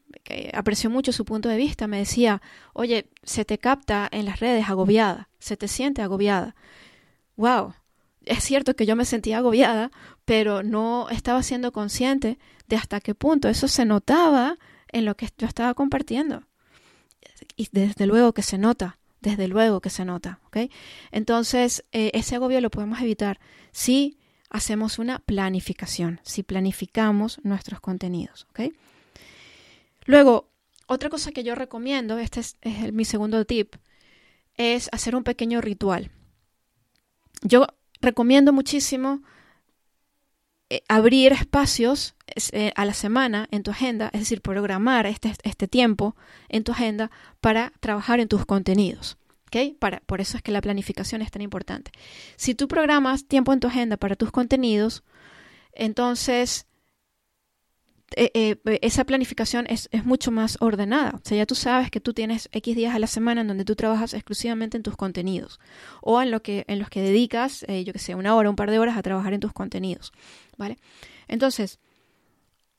apreció 0.53 0.89
mucho 0.89 1.11
su 1.11 1.23
punto 1.23 1.47
de 1.47 1.57
vista, 1.57 1.87
me 1.87 1.99
decía, 1.99 2.41
oye, 2.73 3.09
se 3.23 3.45
te 3.45 3.57
capta 3.57 4.09
en 4.11 4.25
las 4.25 4.39
redes 4.39 4.69
agobiada, 4.69 5.29
se 5.39 5.55
te 5.55 5.67
siente 5.67 6.01
agobiada. 6.01 6.55
¡Wow! 7.37 7.73
Es 8.25 8.43
cierto 8.43 8.75
que 8.75 8.85
yo 8.85 8.97
me 8.97 9.05
sentía 9.05 9.37
agobiada, 9.37 9.91
pero 10.25 10.63
no 10.63 11.07
estaba 11.09 11.43
siendo 11.43 11.71
consciente 11.71 12.37
de 12.67 12.75
hasta 12.75 12.99
qué 12.99 13.15
punto 13.15 13.47
eso 13.47 13.69
se 13.69 13.85
notaba 13.85 14.57
en 14.91 15.05
lo 15.05 15.15
que 15.15 15.29
yo 15.37 15.47
estaba 15.47 15.73
compartiendo. 15.73 16.43
Y 17.55 17.69
desde 17.71 18.05
luego 18.05 18.33
que 18.33 18.43
se 18.43 18.57
nota, 18.57 18.97
desde 19.21 19.47
luego 19.47 19.79
que 19.79 19.89
se 19.89 20.03
nota. 20.03 20.39
Entonces, 21.11 21.83
eh, 21.91 22.11
ese 22.13 22.35
agobio 22.35 22.61
lo 22.61 22.69
podemos 22.69 22.99
evitar 23.01 23.39
si 23.71 24.17
hacemos 24.49 24.99
una 24.99 25.19
planificación, 25.19 26.19
si 26.23 26.43
planificamos 26.43 27.39
nuestros 27.43 27.79
contenidos, 27.79 28.47
¿ok? 28.51 28.71
Luego, 30.05 30.49
otra 30.87 31.09
cosa 31.09 31.31
que 31.31 31.43
yo 31.43 31.53
recomiendo, 31.53 32.17
este 32.17 32.39
es, 32.39 32.57
mi 32.93 33.05
segundo 33.05 33.45
tip, 33.45 33.75
es 34.55 34.89
hacer 34.91 35.15
un 35.15 35.23
pequeño 35.23 35.61
ritual. 35.61 36.11
Yo 37.41 37.67
recomiendo 38.01 38.53
muchísimo 38.53 39.21
eh, 40.69 40.81
abrir 40.87 41.33
espacios 41.33 42.15
eh, 42.51 42.71
a 42.75 42.85
la 42.85 42.93
semana 42.93 43.47
en 43.51 43.63
tu 43.63 43.71
agenda, 43.71 44.09
es 44.13 44.21
decir, 44.21 44.41
programar 44.41 45.05
este, 45.05 45.33
este 45.43 45.67
tiempo 45.67 46.15
en 46.49 46.63
tu 46.63 46.71
agenda 46.71 47.11
para 47.41 47.73
trabajar 47.79 48.19
en 48.19 48.27
tus 48.27 48.45
contenidos. 48.45 49.17
Para, 49.79 50.01
por 50.01 50.21
eso 50.21 50.37
es 50.37 50.43
que 50.43 50.51
la 50.51 50.61
planificación 50.61 51.21
es 51.21 51.31
tan 51.31 51.41
importante. 51.41 51.91
Si 52.35 52.55
tú 52.55 52.67
programas 52.67 53.27
tiempo 53.27 53.53
en 53.53 53.59
tu 53.59 53.67
agenda 53.67 53.97
para 53.97 54.15
tus 54.15 54.31
contenidos, 54.31 55.03
entonces 55.73 56.67
eh, 58.15 58.31
eh, 58.33 58.79
esa 58.81 59.03
planificación 59.03 59.65
es, 59.67 59.89
mucho 60.05 60.31
más 60.31 60.57
ordenada. 60.61 61.11
O 61.15 61.21
sea, 61.23 61.37
ya 61.37 61.45
tú 61.45 61.55
sabes 61.55 61.91
que 61.91 61.99
tú 61.99 62.13
tienes 62.13 62.49
X 62.51 62.75
días 62.75 62.95
a 62.95 62.99
la 62.99 63.07
semana 63.07 63.41
en 63.41 63.47
donde 63.47 63.65
tú 63.65 63.75
trabajas 63.75 64.13
exclusivamente 64.13 64.77
en 64.77 64.83
tus 64.83 64.95
contenidos 64.95 65.59
o 66.01 66.21
en, 66.21 66.31
lo 66.31 66.41
que, 66.41 66.63
en 66.67 66.79
los 66.79 66.89
que 66.89 67.01
dedicas, 67.01 67.65
eh, 67.67 67.83
yo 67.83 67.93
que 67.93 67.99
sé, 67.99 68.15
una 68.15 68.35
hora, 68.35 68.49
un 68.49 68.55
par 68.55 68.71
de 68.71 68.79
horas 68.79 68.97
a 68.97 69.01
trabajar 69.01 69.33
en 69.33 69.41
tus 69.41 69.51
contenidos. 69.53 70.13
¿Vale? 70.57 70.77
Entonces, 71.27 71.79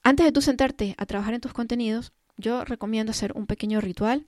antes 0.02 0.24
de 0.24 0.32
tú 0.32 0.40
sentarte 0.40 0.94
a 0.96 1.06
trabajar 1.06 1.34
en 1.34 1.40
tus 1.40 1.52
contenidos, 1.52 2.12
yo 2.38 2.64
recomiendo 2.64 3.10
hacer 3.10 3.32
un 3.34 3.46
pequeño 3.46 3.80
ritual 3.80 4.24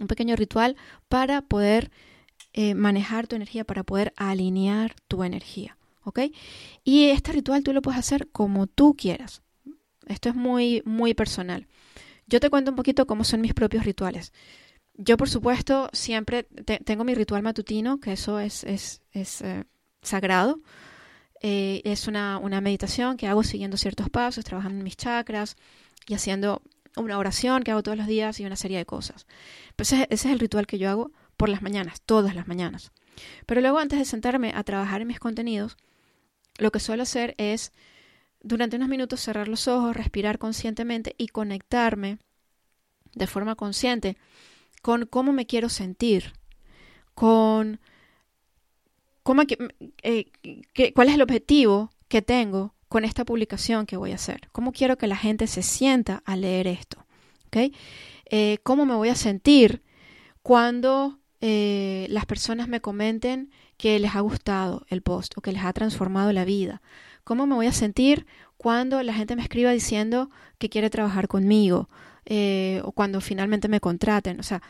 un 0.00 0.06
pequeño 0.06 0.36
ritual 0.36 0.76
para 1.08 1.42
poder 1.42 1.90
eh, 2.52 2.74
manejar 2.74 3.26
tu 3.26 3.36
energía, 3.36 3.64
para 3.64 3.84
poder 3.84 4.12
alinear 4.16 4.94
tu 5.08 5.24
energía. 5.24 5.76
¿Ok? 6.04 6.20
Y 6.84 7.06
este 7.06 7.32
ritual 7.32 7.62
tú 7.62 7.72
lo 7.72 7.82
puedes 7.82 7.98
hacer 7.98 8.28
como 8.30 8.66
tú 8.66 8.94
quieras. 8.94 9.42
Esto 10.06 10.30
es 10.30 10.34
muy, 10.34 10.82
muy 10.86 11.12
personal. 11.12 11.66
Yo 12.26 12.40
te 12.40 12.50
cuento 12.50 12.70
un 12.70 12.76
poquito 12.76 13.06
cómo 13.06 13.24
son 13.24 13.40
mis 13.40 13.54
propios 13.54 13.84
rituales. 13.84 14.32
Yo, 14.94 15.16
por 15.16 15.28
supuesto, 15.28 15.90
siempre 15.92 16.44
tengo 16.84 17.04
mi 17.04 17.14
ritual 17.14 17.42
matutino, 17.42 18.00
que 18.00 18.12
eso 18.12 18.40
es, 18.40 18.64
es, 18.64 19.02
es 19.12 19.42
eh, 19.42 19.64
sagrado. 20.02 20.60
Eh, 21.40 21.82
es 21.84 22.08
una, 22.08 22.38
una 22.38 22.60
meditación 22.60 23.16
que 23.16 23.28
hago 23.28 23.44
siguiendo 23.44 23.76
ciertos 23.76 24.10
pasos, 24.10 24.44
trabajando 24.44 24.78
en 24.78 24.84
mis 24.84 24.96
chakras 24.96 25.56
y 26.08 26.14
haciendo 26.14 26.62
una 26.96 27.18
oración 27.18 27.62
que 27.62 27.70
hago 27.70 27.82
todos 27.82 27.98
los 27.98 28.06
días 28.06 28.40
y 28.40 28.44
una 28.44 28.56
serie 28.56 28.78
de 28.78 28.86
cosas. 28.86 29.26
Pues 29.76 29.92
ese, 29.92 30.06
es 30.10 30.24
el 30.26 30.38
ritual 30.38 30.66
que 30.66 30.78
yo 30.78 30.90
hago 30.90 31.12
por 31.36 31.48
las 31.48 31.62
mañanas, 31.62 32.00
todas 32.02 32.34
las 32.34 32.48
mañanas. 32.48 32.92
Pero 33.46 33.60
luego 33.60 33.78
antes 33.78 33.98
de 33.98 34.04
sentarme 34.04 34.52
a 34.54 34.64
trabajar 34.64 35.00
en 35.00 35.08
mis 35.08 35.20
contenidos, 35.20 35.76
lo 36.58 36.70
que 36.70 36.80
suelo 36.80 37.02
hacer 37.02 37.34
es 37.38 37.72
durante 38.40 38.76
unos 38.76 38.88
minutos 38.88 39.20
cerrar 39.20 39.48
los 39.48 39.68
ojos, 39.68 39.96
respirar 39.96 40.38
conscientemente 40.38 41.14
y 41.18 41.28
conectarme 41.28 42.18
de 43.14 43.26
forma 43.26 43.54
consciente 43.54 44.16
con 44.82 45.06
cómo 45.06 45.32
me 45.32 45.46
quiero 45.46 45.68
sentir, 45.68 46.32
con 47.14 47.80
cómo, 49.22 49.42
eh, 50.02 50.30
cuál 50.94 51.08
es 51.08 51.14
el 51.14 51.22
objetivo 51.22 51.90
que 52.08 52.22
tengo 52.22 52.74
con 52.88 53.04
esta 53.04 53.24
publicación 53.24 53.86
que 53.86 53.96
voy 53.96 54.12
a 54.12 54.16
hacer? 54.16 54.48
¿Cómo 54.52 54.72
quiero 54.72 54.96
que 54.96 55.06
la 55.06 55.16
gente 55.16 55.46
se 55.46 55.62
sienta 55.62 56.22
al 56.24 56.42
leer 56.42 56.66
esto? 56.66 57.04
¿Okay? 57.46 57.74
Eh, 58.30 58.58
¿Cómo 58.62 58.86
me 58.86 58.94
voy 58.94 59.08
a 59.08 59.14
sentir 59.14 59.82
cuando 60.42 61.18
eh, 61.40 62.06
las 62.10 62.26
personas 62.26 62.68
me 62.68 62.80
comenten 62.80 63.50
que 63.76 63.98
les 63.98 64.14
ha 64.14 64.20
gustado 64.20 64.84
el 64.88 65.02
post 65.02 65.36
o 65.36 65.40
que 65.40 65.52
les 65.52 65.64
ha 65.64 65.72
transformado 65.72 66.32
la 66.32 66.44
vida? 66.44 66.82
¿Cómo 67.24 67.46
me 67.46 67.54
voy 67.54 67.66
a 67.66 67.72
sentir 67.72 68.26
cuando 68.56 69.02
la 69.02 69.14
gente 69.14 69.36
me 69.36 69.42
escriba 69.42 69.70
diciendo 69.70 70.30
que 70.58 70.68
quiere 70.68 70.90
trabajar 70.90 71.28
conmigo? 71.28 71.88
eh, 72.30 72.82
o 72.84 72.92
cuando 72.92 73.20
finalmente 73.20 73.68
me 73.68 73.80
contraten. 73.80 74.38
O 74.38 74.42
sea, 74.42 74.62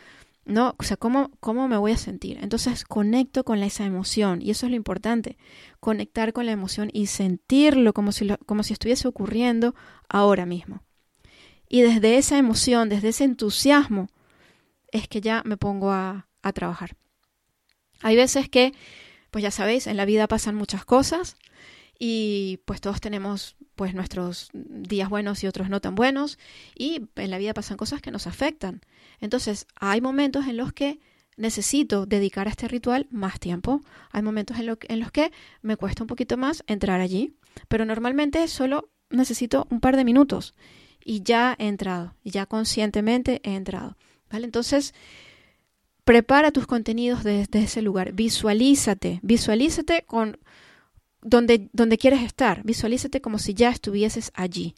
no, 0.48 0.74
o 0.78 0.82
sea, 0.82 0.96
¿cómo, 0.96 1.30
¿cómo 1.40 1.68
me 1.68 1.76
voy 1.76 1.92
a 1.92 1.96
sentir? 1.96 2.38
Entonces 2.42 2.84
conecto 2.84 3.44
con 3.44 3.62
esa 3.62 3.84
emoción 3.84 4.40
y 4.42 4.50
eso 4.50 4.66
es 4.66 4.70
lo 4.70 4.76
importante, 4.76 5.36
conectar 5.78 6.32
con 6.32 6.46
la 6.46 6.52
emoción 6.52 6.90
y 6.92 7.06
sentirlo 7.06 7.92
como 7.92 8.12
si, 8.12 8.28
como 8.46 8.62
si 8.62 8.72
estuviese 8.72 9.06
ocurriendo 9.06 9.74
ahora 10.08 10.46
mismo. 10.46 10.82
Y 11.68 11.82
desde 11.82 12.16
esa 12.16 12.38
emoción, 12.38 12.88
desde 12.88 13.08
ese 13.08 13.24
entusiasmo, 13.24 14.08
es 14.90 15.06
que 15.06 15.20
ya 15.20 15.42
me 15.44 15.58
pongo 15.58 15.92
a, 15.92 16.28
a 16.42 16.52
trabajar. 16.52 16.96
Hay 18.00 18.16
veces 18.16 18.48
que, 18.48 18.72
pues 19.30 19.42
ya 19.42 19.50
sabéis, 19.50 19.86
en 19.86 19.98
la 19.98 20.06
vida 20.06 20.28
pasan 20.28 20.54
muchas 20.54 20.86
cosas 20.86 21.36
y 21.98 22.60
pues 22.64 22.80
todos 22.80 23.02
tenemos 23.02 23.56
pues 23.78 23.94
nuestros 23.94 24.50
días 24.52 25.08
buenos 25.08 25.44
y 25.44 25.46
otros 25.46 25.70
no 25.70 25.80
tan 25.80 25.94
buenos 25.94 26.36
y 26.76 27.06
en 27.14 27.30
la 27.30 27.38
vida 27.38 27.54
pasan 27.54 27.76
cosas 27.76 28.02
que 28.02 28.10
nos 28.10 28.26
afectan. 28.26 28.80
Entonces, 29.20 29.68
hay 29.76 30.00
momentos 30.00 30.48
en 30.48 30.56
los 30.56 30.72
que 30.72 30.98
necesito 31.36 32.04
dedicar 32.04 32.48
a 32.48 32.50
este 32.50 32.66
ritual 32.66 33.06
más 33.12 33.38
tiempo. 33.38 33.80
Hay 34.10 34.22
momentos 34.22 34.58
en, 34.58 34.66
los 34.66 35.12
que 35.12 35.30
me 35.62 35.76
cuesta 35.76 36.02
un 36.02 36.08
poquito 36.08 36.36
más 36.36 36.64
entrar 36.66 37.00
allí, 37.00 37.36
pero 37.68 37.84
normalmente 37.84 38.48
solo 38.48 38.90
necesito 39.10 39.68
un 39.70 39.78
par 39.78 39.96
de 39.96 40.04
minutos 40.04 40.54
y 41.04 41.22
ya 41.22 41.54
he 41.60 41.68
entrado, 41.68 42.16
ya 42.24 42.46
conscientemente 42.46 43.40
he 43.44 43.54
entrado. 43.54 43.96
¿Vale? 44.28 44.44
Entonces, 44.44 44.92
prepara 46.02 46.50
tus 46.50 46.66
contenidos 46.66 47.22
desde 47.22 47.62
ese 47.62 47.80
lugar, 47.80 48.12
visualízate, 48.12 49.20
visualízate 49.22 50.02
con 50.02 50.36
donde, 51.28 51.68
donde 51.72 51.98
quieres 51.98 52.22
estar, 52.22 52.62
visualízate 52.64 53.20
como 53.20 53.38
si 53.38 53.54
ya 53.54 53.70
estuvieses 53.70 54.32
allí. 54.34 54.74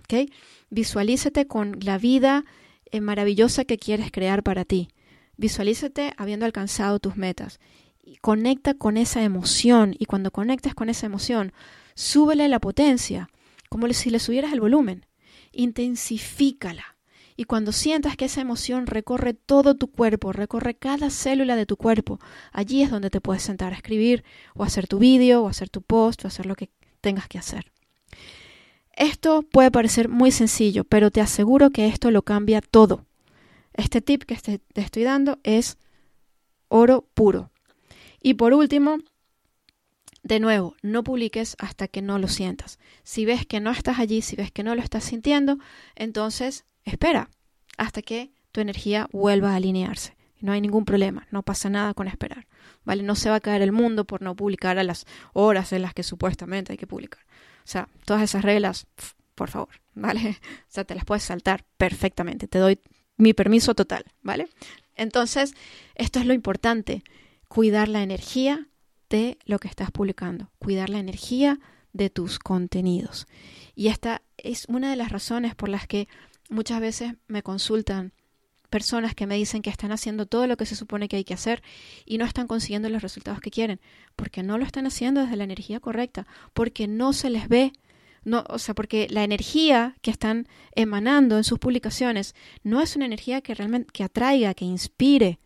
¿okay? 0.00 0.32
Visualízate 0.70 1.46
con 1.46 1.78
la 1.80 1.98
vida 1.98 2.44
eh, 2.90 3.00
maravillosa 3.00 3.64
que 3.64 3.78
quieres 3.78 4.10
crear 4.10 4.42
para 4.42 4.64
ti. 4.64 4.88
Visualízate 5.36 6.12
habiendo 6.16 6.46
alcanzado 6.46 6.98
tus 6.98 7.16
metas. 7.16 7.60
Y 8.04 8.16
conecta 8.16 8.74
con 8.74 8.96
esa 8.96 9.22
emoción 9.22 9.94
y 9.98 10.06
cuando 10.06 10.32
conectes 10.32 10.74
con 10.74 10.88
esa 10.88 11.06
emoción, 11.06 11.52
súbele 11.94 12.48
la 12.48 12.58
potencia, 12.58 13.30
como 13.68 13.90
si 13.92 14.10
le 14.10 14.18
subieras 14.18 14.52
el 14.52 14.60
volumen. 14.60 15.06
Intensifícala. 15.52 16.91
Y 17.36 17.44
cuando 17.44 17.72
sientas 17.72 18.16
que 18.16 18.26
esa 18.26 18.40
emoción 18.40 18.86
recorre 18.86 19.34
todo 19.34 19.74
tu 19.74 19.88
cuerpo, 19.90 20.32
recorre 20.32 20.74
cada 20.74 21.10
célula 21.10 21.56
de 21.56 21.66
tu 21.66 21.76
cuerpo, 21.76 22.20
allí 22.52 22.82
es 22.82 22.90
donde 22.90 23.10
te 23.10 23.20
puedes 23.20 23.42
sentar 23.42 23.72
a 23.72 23.76
escribir 23.76 24.24
o 24.54 24.64
hacer 24.64 24.86
tu 24.86 24.98
vídeo 24.98 25.42
o 25.42 25.48
hacer 25.48 25.70
tu 25.70 25.82
post 25.82 26.24
o 26.24 26.28
hacer 26.28 26.46
lo 26.46 26.54
que 26.54 26.70
tengas 27.00 27.28
que 27.28 27.38
hacer. 27.38 27.72
Esto 28.94 29.42
puede 29.42 29.70
parecer 29.70 30.08
muy 30.08 30.30
sencillo, 30.30 30.84
pero 30.84 31.10
te 31.10 31.20
aseguro 31.20 31.70
que 31.70 31.86
esto 31.86 32.10
lo 32.10 32.22
cambia 32.22 32.60
todo. 32.60 33.06
Este 33.72 34.02
tip 34.02 34.24
que 34.24 34.36
te, 34.36 34.60
estoy 34.74 35.04
dando 35.04 35.38
es 35.42 35.78
oro 36.68 37.08
puro. 37.14 37.50
Y 38.20 38.34
por 38.34 38.52
último, 38.52 38.98
de 40.22 40.40
nuevo, 40.40 40.76
no 40.82 41.02
publiques 41.02 41.56
hasta 41.58 41.88
que 41.88 42.02
no 42.02 42.18
lo 42.18 42.28
sientas. 42.28 42.78
Si 43.02 43.24
ves 43.24 43.46
que 43.46 43.60
no 43.60 43.70
estás 43.70 43.98
allí, 43.98 44.20
si 44.22 44.36
ves 44.36 44.52
que 44.52 44.62
no 44.62 44.74
lo 44.74 44.82
estás 44.82 45.04
sintiendo, 45.04 45.58
entonces 45.96 46.64
espera 46.84 47.30
hasta 47.76 48.02
que 48.02 48.32
tu 48.52 48.60
energía 48.60 49.08
vuelva 49.12 49.52
a 49.52 49.56
alinearse. 49.56 50.16
No 50.40 50.52
hay 50.52 50.60
ningún 50.60 50.84
problema, 50.84 51.26
no 51.30 51.42
pasa 51.42 51.70
nada 51.70 51.94
con 51.94 52.08
esperar. 52.08 52.46
¿Vale? 52.84 53.02
No 53.02 53.14
se 53.14 53.30
va 53.30 53.36
a 53.36 53.40
caer 53.40 53.62
el 53.62 53.72
mundo 53.72 54.04
por 54.04 54.22
no 54.22 54.34
publicar 54.34 54.78
a 54.78 54.82
las 54.82 55.06
horas 55.32 55.72
en 55.72 55.82
las 55.82 55.94
que 55.94 56.02
supuestamente 56.02 56.72
hay 56.72 56.78
que 56.78 56.86
publicar. 56.86 57.24
O 57.64 57.68
sea, 57.68 57.88
todas 58.04 58.22
esas 58.22 58.42
reglas, 58.42 58.86
por 59.34 59.50
favor, 59.50 59.80
¿vale? 59.94 60.38
O 60.68 60.72
sea, 60.72 60.84
te 60.84 60.94
las 60.94 61.04
puedes 61.04 61.22
saltar 61.22 61.64
perfectamente. 61.76 62.48
Te 62.48 62.58
doy 62.58 62.80
mi 63.16 63.34
permiso 63.34 63.74
total, 63.74 64.04
¿vale? 64.22 64.48
Entonces, 64.96 65.54
esto 65.94 66.18
es 66.18 66.26
lo 66.26 66.34
importante, 66.34 67.02
cuidar 67.48 67.88
la 67.88 68.02
energía 68.02 68.68
de 69.08 69.38
lo 69.44 69.58
que 69.58 69.68
estás 69.68 69.90
publicando, 69.90 70.50
cuidar 70.58 70.90
la 70.90 70.98
energía 70.98 71.60
de 71.92 72.10
tus 72.10 72.38
contenidos. 72.38 73.26
Y 73.74 73.88
esta 73.88 74.22
es 74.38 74.64
una 74.68 74.90
de 74.90 74.96
las 74.96 75.12
razones 75.12 75.54
por 75.54 75.68
las 75.68 75.86
que 75.86 76.08
muchas 76.52 76.80
veces 76.80 77.14
me 77.26 77.42
consultan 77.42 78.12
personas 78.70 79.14
que 79.14 79.26
me 79.26 79.36
dicen 79.36 79.60
que 79.60 79.70
están 79.70 79.92
haciendo 79.92 80.24
todo 80.26 80.46
lo 80.46 80.56
que 80.56 80.64
se 80.64 80.76
supone 80.76 81.08
que 81.08 81.16
hay 81.16 81.24
que 81.24 81.34
hacer 81.34 81.62
y 82.06 82.16
no 82.16 82.24
están 82.24 82.46
consiguiendo 82.46 82.88
los 82.88 83.02
resultados 83.02 83.40
que 83.40 83.50
quieren, 83.50 83.80
porque 84.16 84.42
no 84.42 84.56
lo 84.56 84.64
están 84.64 84.86
haciendo 84.86 85.20
desde 85.20 85.36
la 85.36 85.44
energía 85.44 85.78
correcta, 85.78 86.26
porque 86.54 86.88
no 86.88 87.12
se 87.12 87.28
les 87.28 87.48
ve, 87.48 87.72
no, 88.24 88.44
o 88.48 88.58
sea, 88.58 88.74
porque 88.74 89.08
la 89.10 89.24
energía 89.24 89.96
que 90.00 90.10
están 90.10 90.46
emanando 90.74 91.36
en 91.36 91.44
sus 91.44 91.58
publicaciones 91.58 92.34
no 92.62 92.80
es 92.80 92.96
una 92.96 93.04
energía 93.04 93.42
que 93.42 93.54
realmente 93.54 93.90
que 93.92 94.04
atraiga, 94.04 94.54
que 94.54 94.64
inspire, 94.64 95.38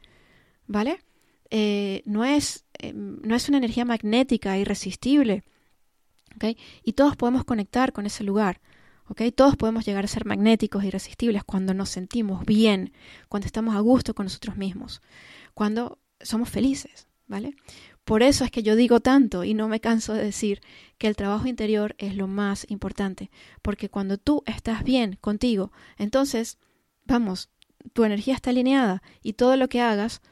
¿vale? 0.67 1.01
Eh, 1.51 2.03
no 2.05 2.25
es 2.25 2.65
eh, 2.79 2.93
no 2.95 3.35
es 3.35 3.49
una 3.49 3.59
energía 3.59 3.85
magnética 3.85 4.59
irresistible, 4.59 5.43
¿ok? 6.37 6.57
Y 6.85 6.93
todos 6.93 7.17
podemos 7.17 7.45
conectar 7.45 7.93
con 7.93 8.07
ese 8.07 8.25
lugar. 8.25 8.61
Todos 9.35 9.57
podemos 9.57 9.85
llegar 9.87 10.05
a 10.05 10.09
ser 10.09 10.25
magnéticos 10.25 10.85
y 10.85 10.89
irresistibles 10.89 11.45
cuando 11.45 11.75
nos 11.75 11.91
sentimos 11.91 12.45
bien, 12.45 12.93
cuando 13.29 13.47
estamos 13.47 13.77
a 13.77 13.81
gusto 13.81 14.15
con 14.15 14.27
nosotros 14.27 14.57
mismos, 14.57 15.01
cuando 15.55 15.99
somos 16.21 16.49
felices, 16.49 17.07
¿vale? 17.27 17.55
Por 18.05 18.23
eso 18.23 18.45
es 18.45 18.51
que 18.51 18.63
yo 18.63 18.77
digo 18.77 19.01
tanto 19.01 19.43
y 19.43 19.55
no 19.55 19.69
me 19.69 19.81
canso 19.81 20.15
de 20.15 20.23
decir 20.23 20.61
que 20.99 21.09
el 21.09 21.17
trabajo 21.17 21.49
interior 21.49 21.95
es 21.99 22.15
lo 22.17 22.29
más 22.29 22.65
importante, 22.69 23.31
porque 23.63 23.89
cuando 23.89 24.17
tú 24.17 24.43
estás 24.47 24.85
bien 24.85 25.19
contigo, 25.21 25.73
entonces, 25.99 26.59
vamos, 27.05 27.51
tu 27.93 28.05
energía 28.05 28.35
está 28.35 28.51
alineada 28.51 29.03
y 29.23 29.33
todo 29.33 29.57
lo 29.57 29.69
que 29.69 29.81
hagas 29.81 30.23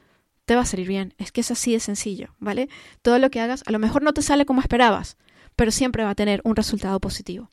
te 0.45 0.55
va 0.55 0.61
a 0.61 0.65
salir 0.65 0.87
bien. 0.87 1.13
Es 1.17 1.31
que 1.31 1.41
es 1.41 1.51
así 1.51 1.73
de 1.73 1.79
sencillo, 1.79 2.35
¿vale? 2.39 2.69
Todo 3.01 3.19
lo 3.19 3.29
que 3.29 3.41
hagas 3.41 3.63
a 3.65 3.71
lo 3.71 3.79
mejor 3.79 4.03
no 4.03 4.13
te 4.13 4.21
sale 4.21 4.45
como 4.45 4.61
esperabas, 4.61 5.17
pero 5.55 5.71
siempre 5.71 6.03
va 6.03 6.11
a 6.11 6.15
tener 6.15 6.41
un 6.43 6.55
resultado 6.55 6.99
positivo, 6.99 7.49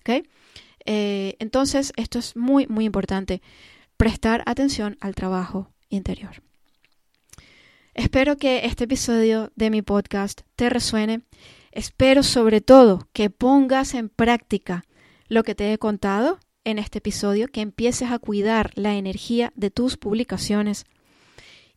¿ok? 0.00 0.26
Eh, 0.86 1.36
entonces, 1.40 1.92
esto 1.96 2.18
es 2.18 2.36
muy, 2.36 2.66
muy 2.68 2.84
importante, 2.84 3.42
prestar 3.96 4.42
atención 4.46 4.96
al 5.00 5.14
trabajo 5.14 5.70
interior. 5.88 6.42
Espero 7.94 8.36
que 8.36 8.66
este 8.66 8.84
episodio 8.84 9.50
de 9.56 9.70
mi 9.70 9.82
podcast 9.82 10.42
te 10.54 10.70
resuene. 10.70 11.22
Espero 11.72 12.22
sobre 12.22 12.60
todo 12.60 13.08
que 13.12 13.30
pongas 13.30 13.94
en 13.94 14.08
práctica 14.08 14.84
lo 15.28 15.42
que 15.42 15.54
te 15.54 15.72
he 15.72 15.78
contado 15.78 16.38
en 16.64 16.78
este 16.78 16.98
episodio, 16.98 17.48
que 17.48 17.60
empieces 17.60 18.10
a 18.10 18.18
cuidar 18.18 18.70
la 18.74 18.94
energía 18.94 19.52
de 19.56 19.70
tus 19.70 19.96
publicaciones. 19.96 20.84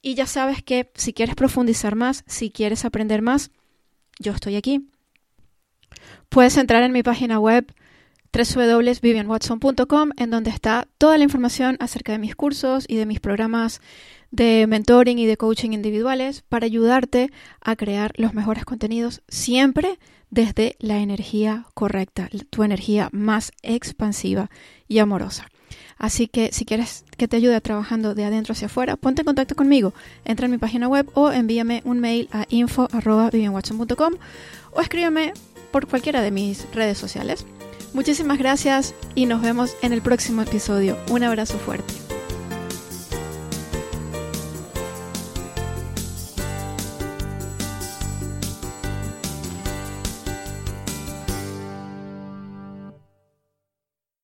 Y 0.01 0.15
ya 0.15 0.27
sabes 0.27 0.63
que 0.63 0.91
si 0.95 1.13
quieres 1.13 1.35
profundizar 1.35 1.95
más, 1.95 2.23
si 2.27 2.51
quieres 2.51 2.85
aprender 2.85 3.21
más, 3.21 3.51
yo 4.19 4.33
estoy 4.33 4.55
aquí. 4.55 4.89
Puedes 6.29 6.57
entrar 6.57 6.83
en 6.83 6.91
mi 6.91 7.03
página 7.03 7.39
web 7.39 7.73
www.vivianwatson.com, 8.33 10.11
en 10.17 10.29
donde 10.29 10.49
está 10.49 10.87
toda 10.97 11.17
la 11.17 11.23
información 11.23 11.77
acerca 11.79 12.11
de 12.11 12.19
mis 12.19 12.35
cursos 12.35 12.85
y 12.87 12.95
de 12.95 13.05
mis 13.05 13.19
programas 13.19 13.81
de 14.31 14.65
mentoring 14.67 15.17
y 15.17 15.25
de 15.25 15.37
coaching 15.37 15.71
individuales 15.71 16.43
para 16.47 16.65
ayudarte 16.65 17.31
a 17.61 17.75
crear 17.75 18.13
los 18.17 18.33
mejores 18.33 18.65
contenidos 18.65 19.21
siempre 19.27 19.97
desde 20.29 20.75
la 20.79 20.99
energía 20.99 21.65
correcta, 21.73 22.29
tu 22.49 22.63
energía 22.63 23.09
más 23.11 23.51
expansiva 23.63 24.49
y 24.87 24.99
amorosa. 24.99 25.47
Así 25.97 26.27
que 26.27 26.51
si 26.53 26.65
quieres 26.65 27.03
que 27.17 27.27
te 27.27 27.35
ayude 27.35 27.59
trabajando 27.61 28.15
de 28.15 28.25
adentro 28.25 28.53
hacia 28.53 28.67
afuera, 28.67 28.95
ponte 28.95 29.21
en 29.21 29.25
contacto 29.25 29.55
conmigo. 29.55 29.93
Entra 30.23 30.45
en 30.45 30.51
mi 30.51 30.57
página 30.57 30.87
web 30.87 31.09
o 31.13 31.31
envíame 31.31 31.81
un 31.83 31.99
mail 31.99 32.29
a 32.31 32.45
info.vivianwatson.com 32.49 34.13
o 34.71 34.81
escríbeme 34.81 35.33
por 35.71 35.87
cualquiera 35.87 36.21
de 36.21 36.31
mis 36.31 36.65
redes 36.73 36.97
sociales. 36.97 37.45
Muchísimas 37.93 38.37
gracias 38.37 38.93
y 39.15 39.25
nos 39.25 39.41
vemos 39.41 39.75
en 39.81 39.93
el 39.93 40.01
próximo 40.01 40.41
episodio. 40.41 40.97
Un 41.09 41.23
abrazo 41.23 41.57
fuerte. 41.57 42.08